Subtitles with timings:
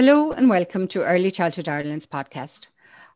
[0.00, 2.68] Hello and welcome to Early Childhood Ireland's podcast.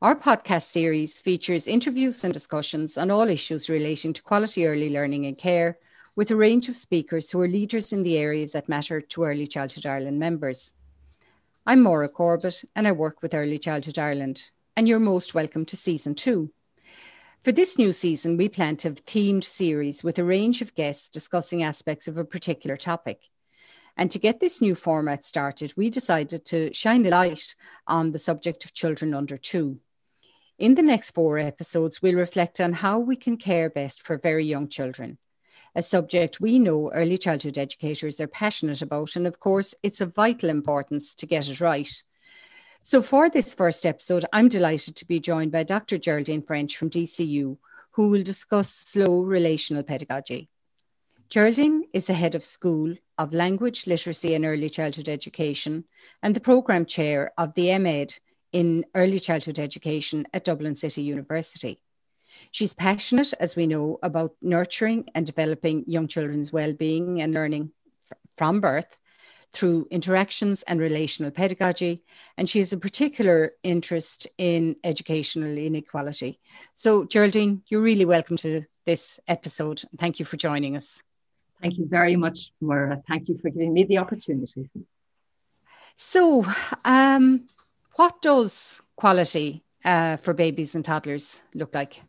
[0.03, 5.25] Our podcast series features interviews and discussions on all issues relating to quality early learning
[5.25, 5.79] and care,
[6.15, 9.47] with a range of speakers who are leaders in the areas that matter to Early
[9.47, 10.75] Childhood Ireland members.
[11.65, 14.43] I'm Maura Corbett and I work with Early Childhood Ireland,
[14.77, 16.53] and you're most welcome to season two.
[17.45, 20.75] For this new season, we plan to have a themed series with a range of
[20.75, 23.31] guests discussing aspects of a particular topic.
[23.97, 27.55] And to get this new format started, we decided to shine a light
[27.87, 29.81] on the subject of children under two.
[30.59, 34.45] In the next four episodes, we'll reflect on how we can care best for very
[34.45, 35.19] young children,
[35.77, 39.17] a subject we know early childhood educators are passionate about.
[39.17, 41.91] And of course, it's of vital importance to get it right.
[42.83, 45.99] So, for this first episode, I'm delighted to be joined by Dr.
[45.99, 47.59] Geraldine French from DCU,
[47.93, 50.49] who will discuss slow relational pedagogy.
[51.29, 55.85] Geraldine is the head of School of Language, Literacy and Early Childhood Education
[56.23, 58.15] and the programme chair of the MEd
[58.53, 61.81] in Early Childhood Education at Dublin City University.
[62.51, 67.73] She's passionate, as we know, about nurturing and developing young children's well-being and learning
[68.11, 68.97] f- from birth
[69.53, 72.03] through interactions and relational pedagogy,
[72.37, 76.41] and she has a particular interest in educational inequality.
[76.75, 79.83] So, Geraldine, you're really welcome to this episode.
[79.97, 81.03] Thank you for joining us.
[81.65, 83.03] Thank you very much, Maura.
[83.09, 84.69] Thank you for giving me the opportunity.
[85.97, 86.45] So,
[86.85, 87.47] um,
[87.95, 92.03] what does quality uh, for babies and toddlers look like?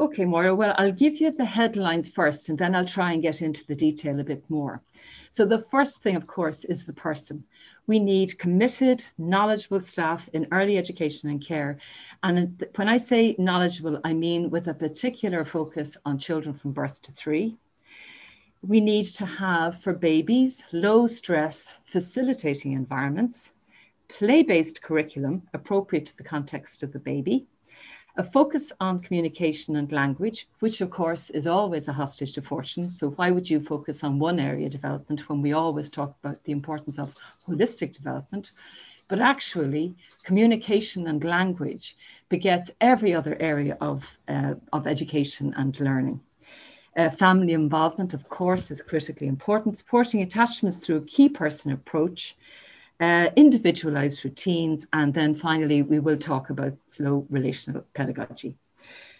[0.00, 0.54] Okay, Maura.
[0.54, 3.74] Well, I'll give you the headlines first, and then I'll try and get into the
[3.74, 4.80] detail a bit more.
[5.30, 7.44] So, the first thing, of course, is the person.
[7.86, 11.76] We need committed, knowledgeable staff in early education and care.
[12.22, 17.02] And when I say knowledgeable, I mean with a particular focus on children from birth
[17.02, 17.58] to three
[18.68, 23.52] we need to have for babies low stress facilitating environments,
[24.08, 27.46] play based curriculum appropriate to the context of the baby,
[28.16, 32.90] a focus on communication and language, which of course is always a hostage to fortune.
[32.90, 36.52] So, why would you focus on one area development when we always talk about the
[36.52, 37.14] importance of
[37.46, 38.50] holistic development?
[39.08, 39.94] But actually,
[40.24, 41.96] communication and language
[42.28, 46.20] begets every other area of, uh, of education and learning.
[46.96, 49.76] Uh, family involvement, of course, is critically important.
[49.76, 52.36] Supporting attachments through a key person approach,
[53.00, 58.56] uh, individualized routines, and then finally, we will talk about slow relational pedagogy.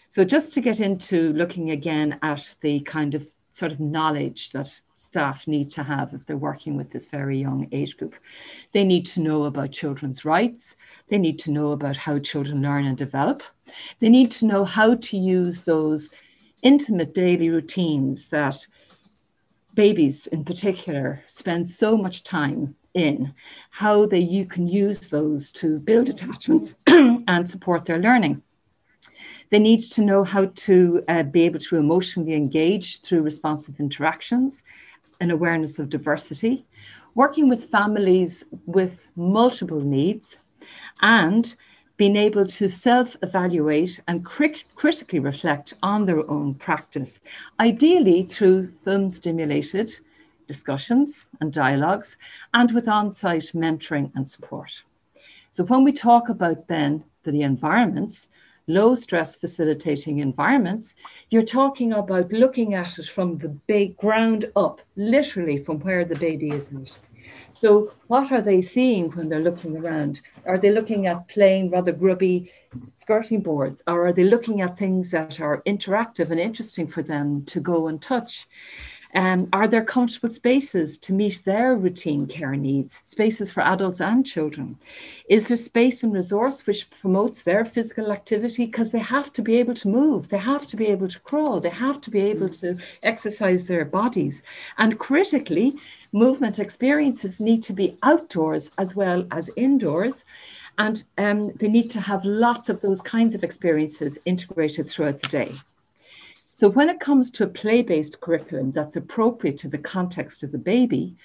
[0.09, 4.71] So, just to get into looking again at the kind of sort of knowledge that
[4.95, 8.15] staff need to have if they're working with this very young age group.
[8.71, 10.75] They need to know about children's rights.
[11.09, 13.41] They need to know about how children learn and develop.
[13.99, 16.09] They need to know how to use those
[16.67, 18.67] intimate daily routines that
[19.73, 23.33] babies in particular spend so much time in
[23.69, 28.41] how they you can use those to build attachments and support their learning.
[29.49, 34.63] They need to know how to uh, be able to emotionally engage through responsive interactions
[35.21, 36.65] and awareness of diversity
[37.15, 40.37] working with families with multiple needs
[41.01, 41.55] and
[41.97, 47.19] being able to self evaluate and crit- critically reflect on their own practice,
[47.59, 49.99] ideally through film stimulated
[50.47, 52.17] discussions and dialogues,
[52.53, 54.71] and with on site mentoring and support.
[55.51, 58.29] So, when we talk about then the environments,
[58.67, 60.93] low stress facilitating environments,
[61.29, 66.15] you're talking about looking at it from the big ground up, literally from where the
[66.15, 66.99] baby is at.
[67.53, 70.21] So, what are they seeing when they're looking around?
[70.45, 72.51] Are they looking at plain, rather grubby
[72.95, 77.43] skirting boards, or are they looking at things that are interactive and interesting for them
[77.45, 78.47] to go and touch?
[79.15, 84.25] Um, are there comfortable spaces to meet their routine care needs, spaces for adults and
[84.25, 84.77] children?
[85.29, 88.65] Is there space and resource which promotes their physical activity?
[88.65, 91.59] Because they have to be able to move, they have to be able to crawl,
[91.59, 94.43] they have to be able to exercise their bodies.
[94.77, 95.75] And critically,
[96.11, 100.23] movement experiences need to be outdoors as well as indoors.
[100.79, 105.29] And um, they need to have lots of those kinds of experiences integrated throughout the
[105.29, 105.55] day.
[106.59, 110.51] So, when it comes to a play based curriculum that's appropriate to the context of
[110.51, 111.15] the baby,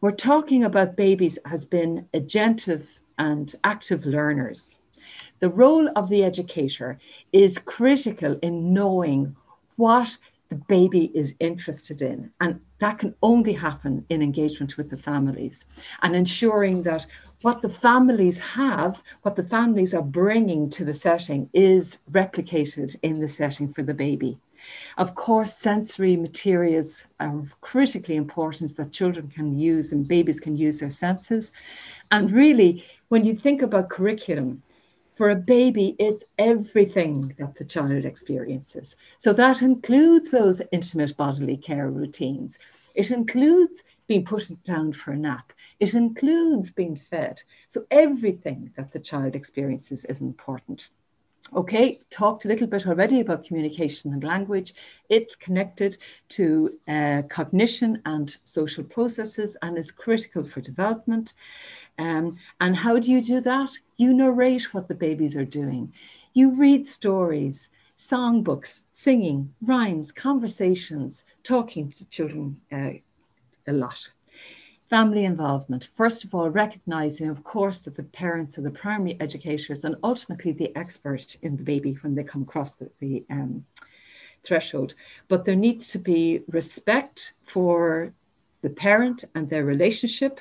[0.00, 2.86] we're talking about babies as being agentive
[3.18, 4.76] and active learners.
[5.40, 6.98] The role of the educator
[7.30, 9.36] is critical in knowing
[9.76, 10.16] what
[10.48, 12.30] the baby is interested in.
[12.40, 15.66] And that can only happen in engagement with the families
[16.00, 17.06] and ensuring that
[17.42, 23.20] what the families have, what the families are bringing to the setting, is replicated in
[23.20, 24.38] the setting for the baby.
[24.98, 30.80] Of course, sensory materials are critically important that children can use and babies can use
[30.80, 31.52] their senses.
[32.10, 34.62] And really, when you think about curriculum,
[35.20, 38.96] for a baby, it's everything that the child experiences.
[39.18, 42.58] So that includes those intimate bodily care routines.
[42.94, 45.52] It includes being put down for a nap.
[45.78, 47.42] It includes being fed.
[47.68, 50.88] So everything that the child experiences is important.
[51.54, 54.74] Okay, talked a little bit already about communication and language.
[55.08, 55.98] It's connected
[56.30, 61.32] to uh, cognition and social processes and is critical for development.
[61.98, 63.70] Um, and how do you do that?
[63.96, 65.92] You narrate what the babies are doing.
[66.34, 72.92] You read stories, songbooks, singing, rhymes, conversations, talking to children uh,
[73.66, 74.10] a lot.
[74.90, 75.88] Family involvement.
[75.96, 80.50] First of all, recognizing, of course, that the parents are the primary educators and ultimately
[80.50, 83.64] the expert in the baby when they come across the, the um,
[84.42, 84.96] threshold.
[85.28, 88.12] But there needs to be respect for
[88.62, 90.40] the parent and their relationship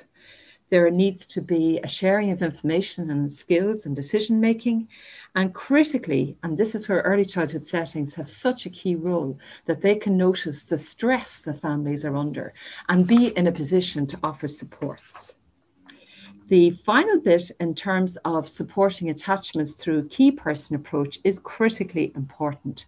[0.69, 4.87] there needs to be a sharing of information and skills and decision making.
[5.35, 9.81] And critically, and this is where early childhood settings have such a key role, that
[9.81, 12.53] they can notice the stress the families are under
[12.87, 15.35] and be in a position to offer supports.
[16.49, 22.85] The final bit in terms of supporting attachments through key person approach is critically important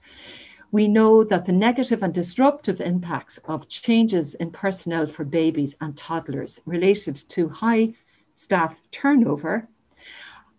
[0.71, 5.97] we know that the negative and disruptive impacts of changes in personnel for babies and
[5.97, 7.93] toddlers related to high
[8.35, 9.67] staff turnover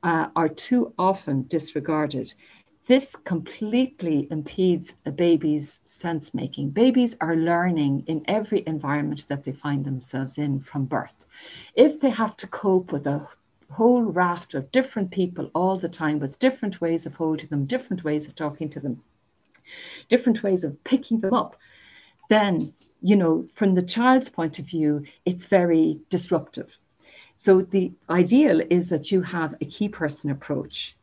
[0.03, 2.35] uh, are too often disregarded.
[2.89, 6.71] This completely impedes a baby's sense making.
[6.71, 11.25] Babies are learning in every environment that they find themselves in from birth.
[11.75, 13.27] If they have to cope with a
[13.71, 18.05] whole raft of different people all the time with different ways of holding them, different
[18.05, 19.01] ways of talking to them,
[20.09, 21.57] different ways of picking them up,
[22.29, 26.77] then, you know, from the child's point of view, it's very disruptive.
[27.37, 30.97] So the ideal is that you have a key person approach.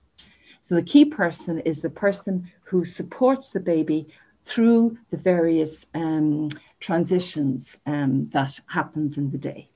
[0.61, 4.07] So the key person is the person who supports the baby
[4.45, 9.69] through the various um, transitions um, that happens in the day.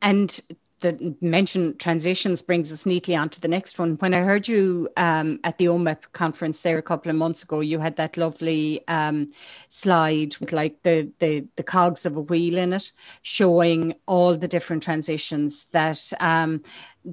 [0.00, 0.40] And
[0.80, 3.96] the mention transitions brings us neatly onto the next one.
[3.96, 7.60] When I heard you um, at the OMEP conference there a couple of months ago,
[7.60, 9.30] you had that lovely um,
[9.68, 12.92] slide with like the, the the cogs of a wheel in it,
[13.22, 16.62] showing all the different transitions that um,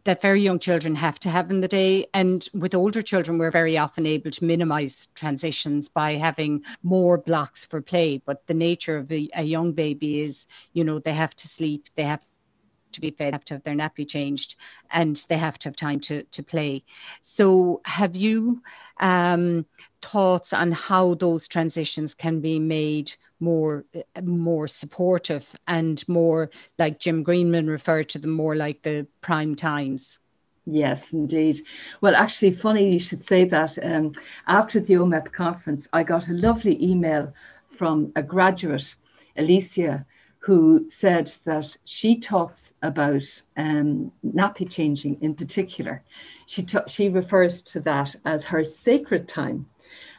[0.04, 2.08] that very young children have to have in the day.
[2.14, 7.66] And with older children, we're very often able to minimize transitions by having more blocks
[7.66, 8.22] for play.
[8.26, 11.86] But the nature of a, a young baby is, you know, they have to sleep,
[11.96, 12.26] they have
[12.96, 14.56] to be fed, have to have their nappy changed,
[14.92, 16.84] and they have to have time to, to play.
[17.22, 18.62] So, have you
[19.00, 19.66] um,
[20.02, 23.86] thoughts on how those transitions can be made more
[24.24, 26.50] more supportive and more
[26.80, 30.20] like Jim Greenman referred to them more like the prime times?
[30.66, 31.62] Yes, indeed.
[32.02, 33.78] Well, actually, funny you should say that.
[33.84, 34.14] Um,
[34.48, 37.34] after the OMEP conference, I got a lovely email
[37.70, 38.96] from a graduate,
[39.38, 40.06] Alicia,
[40.46, 46.04] who said that she talks about um, nappy changing in particular.
[46.46, 49.66] She, ta- she refers to that as her sacred time.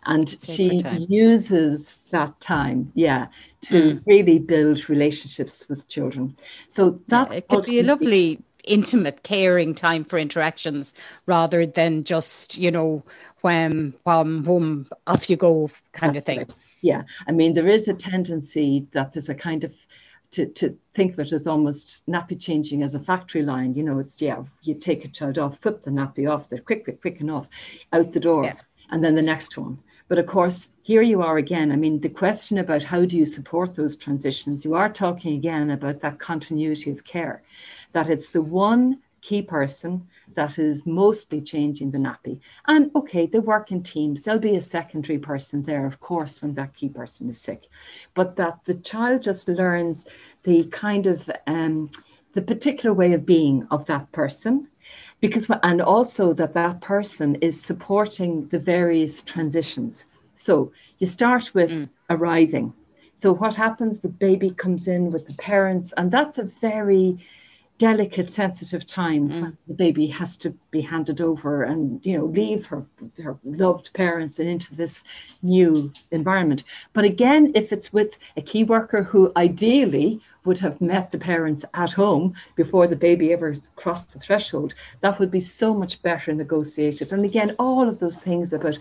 [0.05, 1.07] And sacred she time.
[1.09, 3.29] uses that time, yeah,
[3.63, 4.03] to mm.
[4.05, 6.37] really build relationships with children.
[6.67, 10.93] So that yeah, it could be a lovely intimate caring time for interactions
[11.27, 13.01] rather than just you know
[13.43, 16.45] when wham wham off you go kind of thing
[16.81, 19.73] yeah i mean there is a tendency that there's a kind of
[20.33, 23.75] to, to think of it as almost nappy changing as a factory line.
[23.75, 26.85] You know, it's, yeah, you take a child off, flip the nappy off, they're quick,
[26.85, 27.47] quick, quick enough,
[27.93, 28.55] out the door, yeah.
[28.91, 29.79] and then the next one.
[30.09, 31.73] But of course, here you are again.
[31.73, 35.71] I mean, the question about how do you support those transitions, you are talking again
[35.71, 37.43] about that continuity of care,
[37.93, 42.41] that it's the one key person that is mostly changing the nappy.
[42.67, 44.23] And okay, they work in teams.
[44.23, 47.69] There'll be a secondary person there, of course, when that key person is sick.
[48.15, 50.07] But that the child just learns
[50.43, 51.91] the kind of um,
[52.37, 54.69] the particular way of being of that person
[55.21, 60.05] because and also that that person is supporting the various transitions
[60.37, 61.89] so you start with mm.
[62.11, 62.75] arriving
[63.17, 67.19] so what happens the baby comes in with the parents and that's a very
[67.79, 69.57] delicate, sensitive time mm.
[69.67, 72.87] the baby has to be handed over and you know leave her
[73.23, 75.03] her loved parents and into this
[75.43, 76.65] new environment.
[76.93, 81.65] But again, if it's with a key worker who ideally would have met the parents
[81.75, 86.33] at home before the baby ever crossed the threshold, that would be so much better
[86.33, 87.13] negotiated.
[87.13, 88.79] And again, all of those things about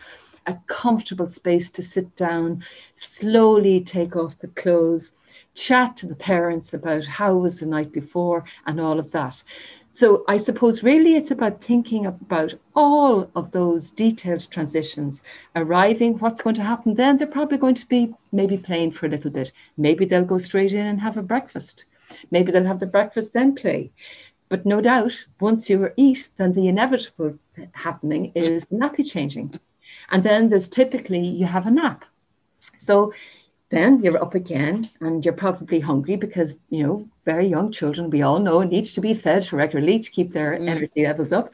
[0.48, 5.12] a comfortable space to sit down, slowly take off the clothes,
[5.56, 9.42] chat to the parents about how was the night before and all of that.
[9.92, 15.24] So I suppose really it's about thinking about all of those detailed transitions,
[15.56, 17.16] arriving, what's going to happen then.
[17.16, 19.54] They're probably going to be maybe playing for a little bit.
[19.78, 21.86] Maybe they'll go straight in and have a breakfast.
[22.30, 23.92] Maybe they'll have the breakfast then play.
[24.50, 27.40] But no doubt, once you eat, then the inevitable
[27.72, 29.58] happening is nappy changing.
[30.10, 32.04] And then there's typically you have a nap.
[32.78, 33.14] So
[33.70, 38.22] then you're up again and you're probably hungry because you know very young children we
[38.22, 40.68] all know needs to be fed regularly to keep their mm.
[40.68, 41.52] energy levels up.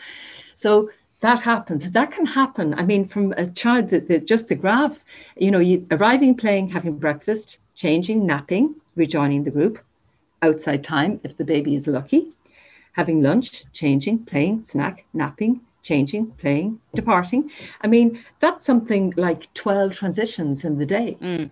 [0.55, 0.89] So
[1.21, 1.89] that happens.
[1.91, 2.73] That can happen.
[2.73, 5.03] I mean from a child that, that just the graph
[5.37, 9.79] you know you arriving playing having breakfast changing napping rejoining the group
[10.41, 12.27] outside time if the baby is lucky
[12.93, 17.49] having lunch changing playing snack napping changing playing departing.
[17.81, 21.17] I mean that's something like 12 transitions in the day.
[21.21, 21.51] Mm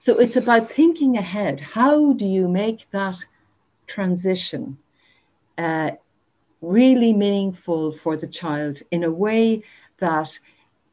[0.00, 1.60] so it's about thinking ahead.
[1.60, 3.16] How do you make that
[3.86, 4.78] transition
[5.56, 5.90] uh,
[6.60, 9.62] really meaningful for the child in a way
[9.98, 10.38] that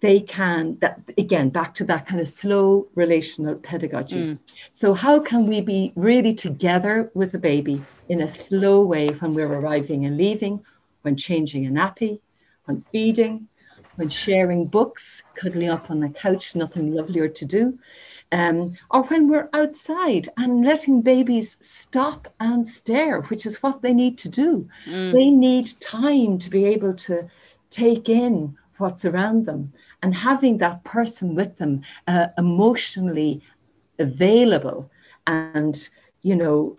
[0.02, 4.40] they can that again back to that kind of slow relational pedagogy mm.
[4.72, 9.34] so how can we be really together with the baby in a slow way when
[9.34, 10.64] we're arriving and leaving
[11.04, 12.20] when changing a nappy
[12.66, 13.48] when feeding
[13.96, 17.80] when sharing books cuddling up on the couch nothing lovelier to do
[18.32, 23.94] um, or when we're outside and letting babies stop and stare, which is what they
[23.94, 24.68] need to do.
[24.86, 25.12] Mm.
[25.14, 27.30] They need time to be able to
[27.70, 33.42] take in what's around them and having that person with them uh, emotionally
[34.00, 34.90] available
[35.28, 35.90] and
[36.22, 36.76] you know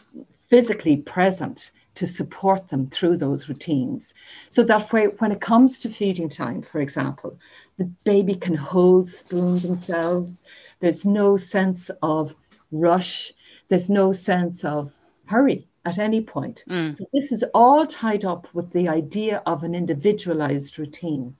[0.48, 4.12] physically present to support them through those routines
[4.50, 7.38] so that way when it comes to feeding time for example
[7.78, 10.42] the baby can hold spoon themselves
[10.80, 12.34] there's no sense of
[12.70, 13.32] rush.
[13.68, 14.92] There's no sense of
[15.26, 16.64] hurry at any point.
[16.68, 16.96] Mm.
[16.96, 21.36] So this is all tied up with the idea of an individualized routine.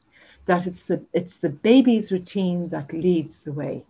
[0.47, 3.85] That it's the it's the baby's routine that leads the way.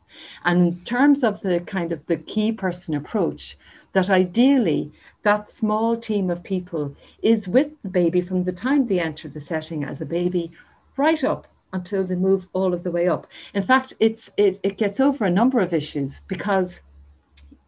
[0.45, 3.59] And in terms of the kind of the key person approach,
[3.93, 4.91] that ideally
[5.23, 9.41] that small team of people is with the baby from the time they enter the
[9.41, 10.51] setting as a baby
[10.97, 13.27] right up until they move all of the way up.
[13.55, 16.81] In fact, it's it, it gets over a number of issues because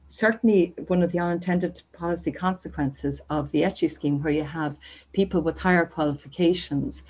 [0.08, 4.76] certainly one of the unintended policy consequences of the ECCE scheme, where you have
[5.12, 7.02] people with higher qualifications,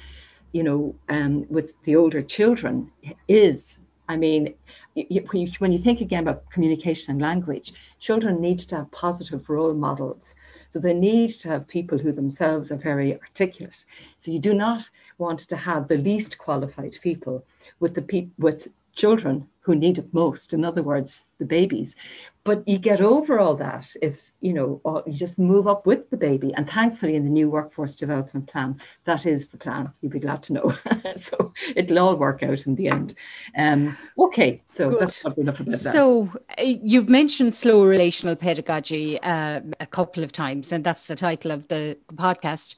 [0.52, 2.90] you know, um, with the older children,
[3.28, 4.54] is I mean,
[4.94, 10.34] when you think again about communication and language, children need to have positive role models
[10.68, 13.84] so they need to have people who themselves are very articulate.
[14.18, 17.44] So you do not want to have the least qualified people
[17.80, 20.54] with the pe- with children who need it most.
[20.54, 21.94] In other words, the babies.
[22.42, 26.16] But you get over all that if you know you just move up with the
[26.16, 26.54] baby.
[26.54, 29.92] And thankfully, in the new workforce development plan, that is the plan.
[30.00, 30.74] You'll be glad to know.
[31.16, 33.14] so it'll all work out in the end.
[33.58, 35.00] Um, okay, so Good.
[35.02, 35.92] that's enough about that.
[35.92, 41.16] So uh, you've mentioned slow relational pedagogy uh, a couple of times, and that's the
[41.16, 42.76] title of the, the podcast.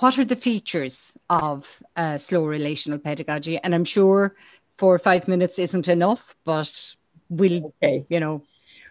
[0.00, 3.56] What are the features of uh, slow relational pedagogy?
[3.56, 4.36] And I'm sure
[4.76, 6.94] four or five minutes isn't enough, but
[7.28, 8.04] we'll, okay.
[8.08, 8.42] you know,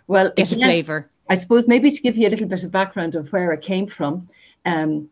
[0.08, 1.10] well, get a flavour.
[1.30, 3.88] I suppose maybe to give you a little bit of background of where it came
[3.88, 4.30] from.
[4.66, 5.10] Um,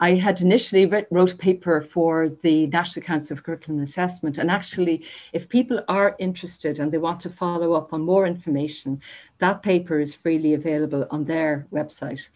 [0.00, 4.38] I had initially writ, wrote a paper for the National Council for Curriculum Assessment.
[4.38, 9.00] And actually, if people are interested and they want to follow up on more information,
[9.38, 12.28] that paper is freely available on their website.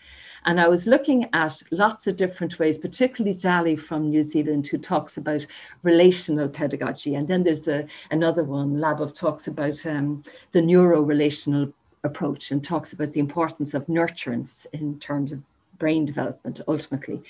[0.44, 4.78] And I was looking at lots of different ways, particularly Dalli from New Zealand, who
[4.78, 5.46] talks about
[5.84, 7.14] relational pedagogy.
[7.14, 12.64] And then there's a, another one, Labov talks about um, the neuro relational approach and
[12.64, 15.40] talks about the importance of nurturance in terms of
[15.82, 17.20] brain development ultimately.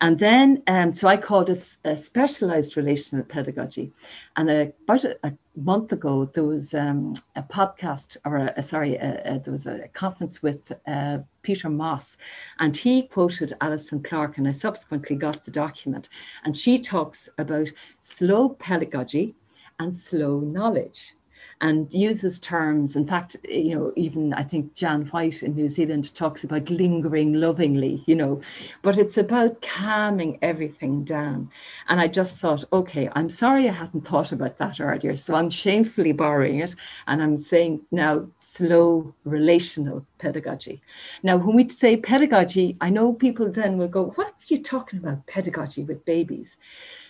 [0.00, 3.92] And then, um, so I called it a specialized relational pedagogy.
[4.34, 8.96] And about a, a, month ago, there was um, a podcast, or a, a sorry,
[8.96, 12.16] there was a conference with uh, Peter Moss,
[12.58, 16.08] and he quoted Alison Clark, and I subsequently got the document.
[16.44, 17.68] And she talks about
[18.00, 19.36] slow pedagogy
[19.78, 21.14] and slow knowledge
[21.60, 22.96] and uses terms.
[22.96, 27.34] In fact, you know, even I think Jan White in New Zealand talks about lingering
[27.34, 28.40] lovingly, you know,
[28.82, 31.50] but it's about calming everything down.
[31.88, 35.16] And I just thought, okay, I'm sorry I hadn't thought about that earlier.
[35.16, 36.74] So I'm shamefully borrowing it.
[37.06, 40.82] And I'm saying now slow relational pedagogy.
[41.22, 44.98] Now, when we say pedagogy, I know people then will go, what are you talking
[44.98, 46.56] about pedagogy with babies?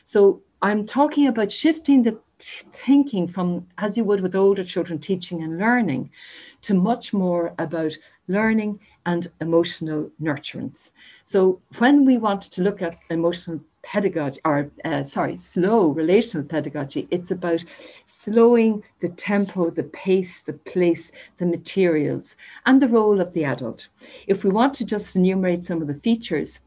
[0.05, 5.43] So I'm talking about shifting the thinking from, as you would with older children, teaching
[5.43, 6.11] and learning,
[6.63, 7.93] to much more about
[8.29, 10.91] learning and emotional nurturance.
[11.25, 17.07] So when we want to look at emotional pedagogy or uh, sorry slow relational pedagogy
[17.11, 17.63] it's about
[18.07, 22.35] slowing the tempo the pace the place the materials
[22.65, 23.89] and the role of the adult
[24.27, 26.61] if we want to just enumerate some of the features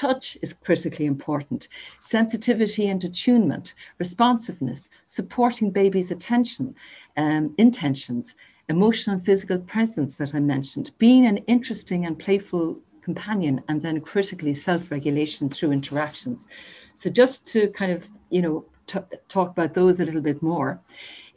[0.00, 1.68] Touch is critically important.
[1.98, 6.74] Sensitivity and attunement, responsiveness, supporting baby's attention,
[7.18, 8.34] um, intentions,
[8.70, 14.00] emotional and physical presence that I mentioned, being an interesting and playful companion, and then
[14.00, 16.48] critically self regulation through interactions.
[16.96, 20.80] So, just to kind of, you know, t- talk about those a little bit more.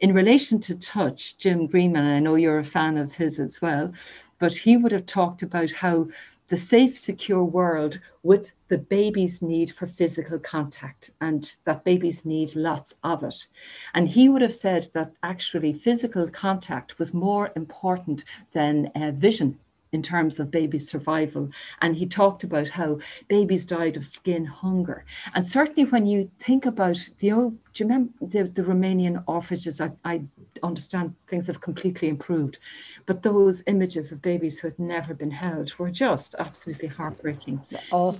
[0.00, 3.92] In relation to touch, Jim Greenman, I know you're a fan of his as well,
[4.38, 6.08] but he would have talked about how
[6.48, 12.54] the safe, secure world with the baby's need for physical contact and that babies need
[12.54, 13.46] lots of it.
[13.94, 19.58] And he would have said that actually physical contact was more important than uh, vision
[19.94, 21.48] in terms of baby survival.
[21.80, 22.98] And he talked about how
[23.28, 25.04] babies died of skin hunger.
[25.34, 29.80] And certainly when you think about the old, do you remember the, the Romanian orphanages?
[29.80, 30.22] I, I
[30.62, 32.58] understand things have completely improved,
[33.06, 37.60] but those images of babies who had never been held were just absolutely heartbreaking.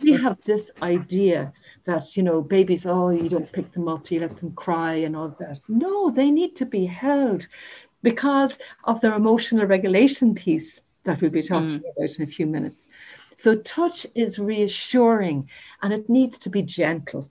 [0.03, 1.53] We have this idea
[1.85, 5.17] that, you know, babies, oh, you don't pick them up, you let them cry and
[5.17, 5.61] all that.
[5.69, 7.49] No, they need to be held
[8.03, 11.97] because of their emotional regulation piece that we'll be talking mm.
[11.97, 12.77] about in a few minutes.
[13.37, 15.49] So, touch is reassuring
[15.83, 17.31] and it needs to be gentle.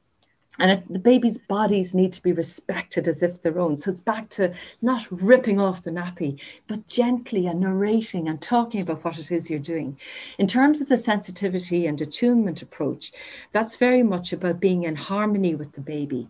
[0.59, 3.77] And it, the baby's bodies need to be respected as if their own.
[3.77, 4.53] So it's back to
[4.83, 9.49] not ripping off the nappy, but gently and narrating and talking about what it is
[9.49, 9.97] you're doing.
[10.37, 13.13] In terms of the sensitivity and attunement approach,
[13.51, 16.27] that's very much about being in harmony with the baby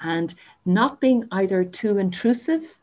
[0.00, 2.78] and not being either too intrusive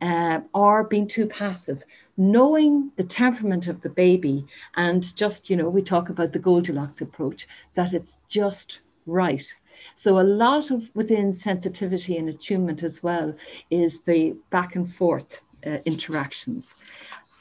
[0.00, 1.82] uh, or being too passive
[2.20, 4.44] knowing the temperament of the baby
[4.76, 9.54] and just, you know, we talk about the Goldilocks approach, that it's just right.
[9.94, 13.34] So a lot of within sensitivity and attunement as well
[13.70, 16.74] is the back and forth uh, interactions.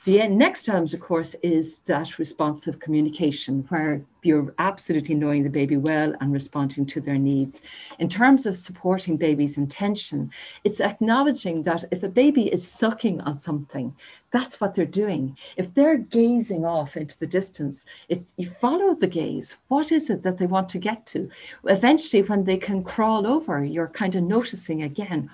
[0.05, 5.75] The next element, of course, is that responsive communication, where you're absolutely knowing the baby
[5.75, 7.59] well and responding to their needs.
[7.99, 10.31] In terms of supporting baby's intention,
[10.63, 13.93] it's acknowledging that if a baby is sucking on something,
[14.31, 15.37] that's what they're doing.
[15.57, 19.57] If they're gazing off into the distance, it, you follow the gaze.
[19.67, 21.29] What is it that they want to get to?
[21.65, 25.29] Eventually, when they can crawl over, you're kind of noticing again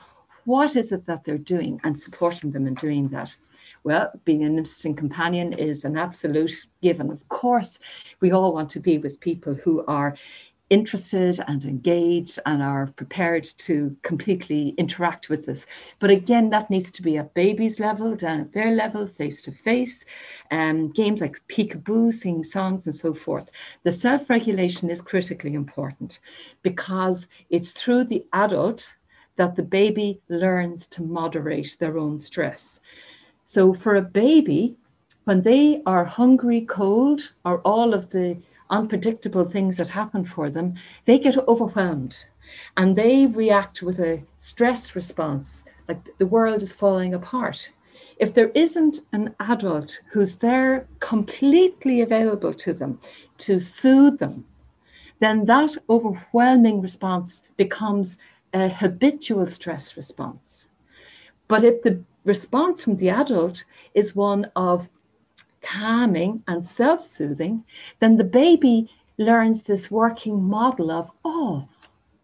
[0.45, 3.35] what is it that they're doing and supporting them in doing that.
[3.83, 7.11] Well, being an interesting companion is an absolute given.
[7.11, 7.79] Of course,
[8.19, 10.15] we all want to be with people who are
[10.75, 15.65] interested and engaged and are prepared to completely interact with us.
[16.01, 19.51] But again, that needs to be at baby's level, down at their level, face to
[19.51, 20.03] face.
[20.51, 23.47] Um, games like peekaboo, singing songs, and so forth.
[23.83, 26.19] The self regulation is critically important
[26.61, 28.81] because it's through the adult
[29.37, 32.81] that the baby learns to moderate their own stress.
[33.45, 34.75] So for a baby,
[35.23, 38.37] when they are hungry, cold, or all of the
[38.69, 40.75] unpredictable things that happen for them,
[41.05, 42.25] they get overwhelmed
[42.77, 47.69] and they react with a stress response, like the world is falling apart.
[48.17, 52.99] If there isn't an adult who's there completely available to them
[53.39, 54.45] to soothe them,
[55.19, 58.17] then that overwhelming response becomes
[58.53, 60.67] a habitual stress response.
[61.47, 64.87] But if the response from the adult is one of
[65.65, 67.63] calming and self soothing,
[67.99, 71.67] then the baby learns this working model of, oh,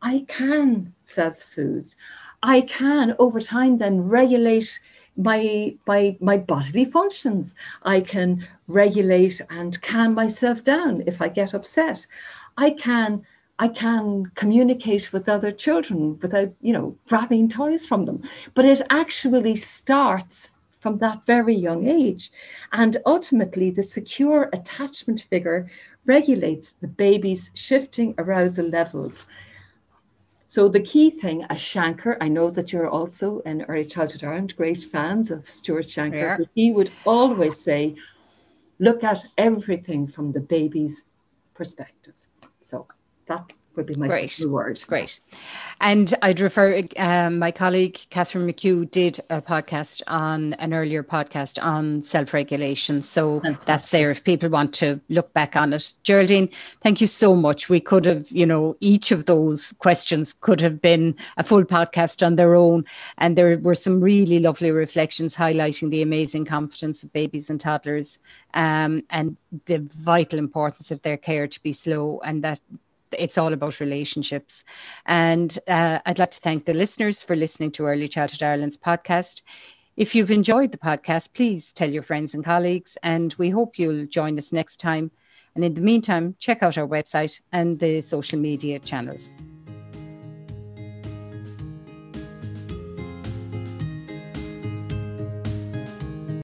[0.01, 1.91] I can self soothe.
[2.43, 4.79] I can over time then regulate
[5.17, 7.55] my, my, my bodily functions.
[7.83, 12.05] I can regulate and calm myself down if I get upset.
[12.57, 13.25] I can
[13.59, 18.23] I can communicate with other children without, you know, grabbing toys from them.
[18.55, 20.49] But it actually starts
[20.81, 22.31] from that very young age.
[22.73, 25.69] And ultimately, the secure attachment figure
[26.05, 29.27] regulates the baby's shifting arousal levels.
[30.47, 34.53] So the key thing, a Shanker, I know that you're also an Early Childhood Ireland
[34.57, 36.37] great fans of Stuart Shanker, yeah.
[36.37, 37.95] but he would always say,
[38.79, 41.03] look at everything from the baby's
[41.53, 42.15] perspective.
[42.59, 42.87] So
[43.27, 44.39] that would be my Great.
[44.45, 44.83] word.
[44.87, 45.19] Great.
[45.79, 51.61] And I'd refer, um, my colleague Catherine McHugh did a podcast on an earlier podcast
[51.61, 53.01] on self regulation.
[53.01, 53.65] So Fantastic.
[53.65, 55.93] that's there if people want to look back on it.
[56.03, 56.49] Geraldine,
[56.81, 57.69] thank you so much.
[57.69, 62.25] We could have, you know, each of those questions could have been a full podcast
[62.25, 62.85] on their own.
[63.17, 68.19] And there were some really lovely reflections highlighting the amazing competence of babies and toddlers
[68.53, 72.59] um, and the vital importance of their care to be slow and that
[73.17, 74.63] it's all about relationships.
[75.05, 79.43] And uh, I'd like to thank the listeners for listening to Early Childhood Ireland's podcast.
[79.97, 84.07] If you've enjoyed the podcast, please tell your friends and colleagues, and we hope you'll
[84.07, 85.11] join us next time.
[85.55, 89.29] And in the meantime, check out our website and the social media channels.